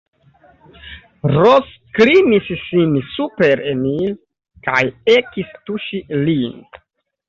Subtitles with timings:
[1.35, 1.69] Ros
[1.99, 4.19] klinis sin super Emil
[4.69, 4.85] kaj
[5.19, 6.63] ekis tuŝi lin.